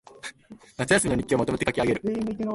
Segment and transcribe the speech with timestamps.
[0.79, 2.01] 夏休みの日記をまとめて書きあげる